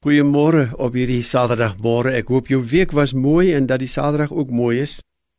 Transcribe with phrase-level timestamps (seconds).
[0.00, 2.14] Goeiemôre op hierdie Saterdagmôre.
[2.16, 4.94] Ek hoop jou week was mooi en dat die Saterdag ook mooi is.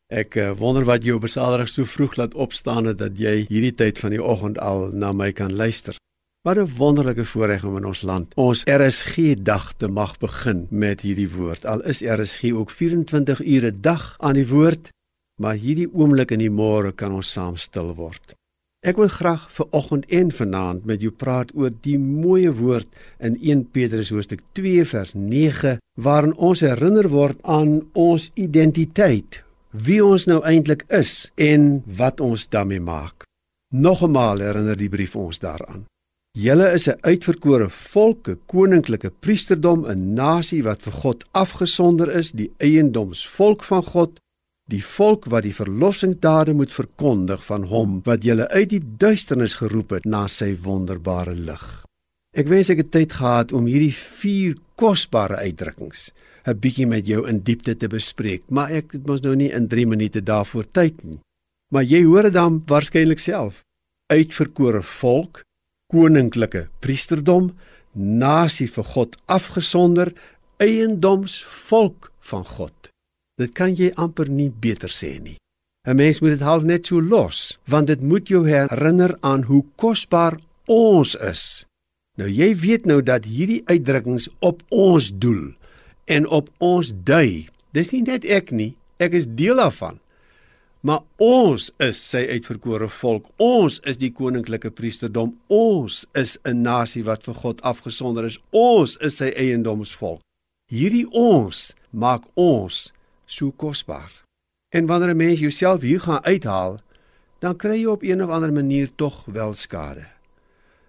[0.06, 3.72] Ek uh, wonder wat jou op Saterdag so vroeg laat opstaan het dat jy hierdie
[3.74, 5.98] tyd van die oggend al na my kan luister.
[6.46, 11.02] Wat 'n wonderlike voorreg om in ons land ons RSG dag te mag begin met
[11.02, 11.66] hierdie woord.
[11.66, 14.94] Al is RSG ook 24 ure dag aan die woord,
[15.42, 18.38] maar hierdie oomblik in die môre kan ons saam stil word.
[18.82, 22.88] Ek wil graag vir oggend en vanaand met jou praat oor die mooi woord
[23.22, 29.38] in 1 Petrus hoofstuk 2 vers 9 waarin ons herinner word aan ons identiteit,
[29.70, 33.22] wie ons nou eintlik is en wat ons daarmee maak.
[33.70, 35.86] Nogemaal herinner die brief ons daaraan.
[36.34, 42.32] Julle is 'n uitverkore volk, 'n koninklike priesterdom, 'n nasie wat vir God afgesonder is,
[42.32, 44.18] die eiendomsvolk van God
[44.72, 49.92] die volk wat die verlossingdade moet verkondig van hom wat julle uit die duisternis geroep
[49.98, 51.64] het na sy wonderbare lig.
[52.32, 56.12] Ek wens ek het tyd gehad om hierdie vier kosbare uitdrukkings
[56.46, 59.68] 'n bietjie met jou in diepte te bespreek, maar ek het mos nou nie in
[59.68, 61.20] 3 minute daarvoor tyd nie.
[61.70, 63.62] Maar jy hoor dit dan waarskynlik self.
[64.10, 65.42] Uitverkore volk,
[65.92, 67.52] koninklike priesterdom,
[67.94, 70.12] nasie vir God afgesonder,
[70.58, 72.91] eiendomsvolk van God.
[73.42, 75.38] Dit kan jy amper nie beter sê nie.
[75.82, 79.64] 'n Mens moet dit half net so los, want dit moet jou herinner aan hoe
[79.76, 80.38] kosbaar
[80.70, 81.66] ons is.
[82.18, 85.50] Nou jy weet nou dat hierdie uitdrukkings op ons doel
[86.06, 87.48] en op ons dui.
[87.74, 89.98] Dis nie net ek nie, ek is deel daarvan.
[90.86, 93.28] Maar ons is sy uitverkore volk.
[93.42, 95.34] Ons is die koninklike priesterdom.
[95.48, 98.38] Ons is 'n nasie wat vir God afgesonder is.
[98.50, 100.20] Ons is sy eiendomsvolk.
[100.70, 102.92] Hierdie ons maak ons
[103.24, 104.22] so kosbaar.
[104.68, 106.78] En wanneer 'n mens jouself hier gaan uithaal,
[107.38, 110.06] dan kry jy op een of ander manier tog wel skade.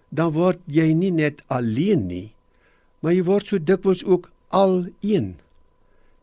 [0.08, 2.34] Dan word jy nie net alleen nie,
[3.00, 5.34] maar jy word so dikwels ook al een.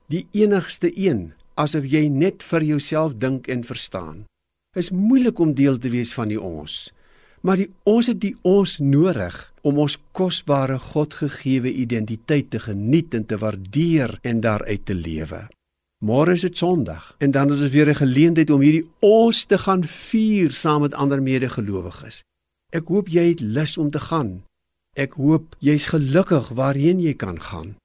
[0.08, 4.25] Die enigste een, asof jy net vir jouself dink en verstaan.
[4.75, 6.94] Is moeilik om deel te wees van die ons.
[7.41, 9.35] Maar die ons het die ons nodig
[9.68, 15.47] om ons kosbare Godgegewe identiteit te geniet en te waardeer en daaruit te lewe.
[16.01, 19.57] Môre is dit Sondag en dan is dit weer 'n geleentheid om hierdie ons te
[19.57, 22.23] gaan vier saam met ander medegelowiges.
[22.69, 24.44] Ek hoop jy het lus om te gaan.
[24.95, 27.75] Ek hoop jy's gelukkig waarheen jy kan gaan.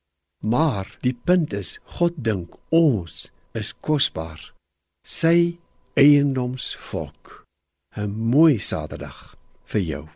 [0.41, 4.53] Maar die punt is, God dink ons is kosbaar.
[5.05, 5.59] Sy
[5.94, 7.44] eiendomsvolk.
[7.97, 10.09] 'n Mooi Saterdag vir jou.